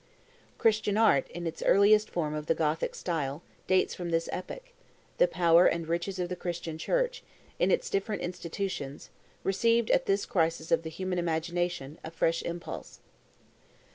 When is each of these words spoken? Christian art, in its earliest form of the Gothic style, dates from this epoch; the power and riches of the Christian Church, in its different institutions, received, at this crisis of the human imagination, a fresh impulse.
Christian 0.57 0.97
art, 0.97 1.29
in 1.29 1.45
its 1.45 1.61
earliest 1.61 2.09
form 2.09 2.33
of 2.33 2.47
the 2.47 2.55
Gothic 2.55 2.95
style, 2.95 3.43
dates 3.67 3.93
from 3.93 4.09
this 4.09 4.27
epoch; 4.31 4.71
the 5.19 5.27
power 5.27 5.67
and 5.67 5.87
riches 5.87 6.17
of 6.17 6.27
the 6.27 6.35
Christian 6.35 6.79
Church, 6.79 7.21
in 7.59 7.69
its 7.69 7.87
different 7.87 8.23
institutions, 8.23 9.11
received, 9.43 9.91
at 9.91 10.07
this 10.07 10.25
crisis 10.25 10.71
of 10.71 10.81
the 10.81 10.89
human 10.89 11.19
imagination, 11.19 11.99
a 12.03 12.09
fresh 12.09 12.41
impulse. 12.41 12.99